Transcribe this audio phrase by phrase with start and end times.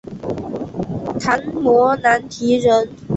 [1.19, 2.89] 昙摩难提人。